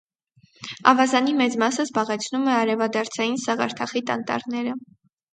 Ավազանի 0.91 1.33
մեծ 1.41 1.57
մասը 1.63 1.83
զբաղեցնում 1.87 2.47
է 2.53 2.55
արևադարձային 2.61 3.35
սաղարթախիտ 3.43 4.09
անտառները։ 4.15 4.75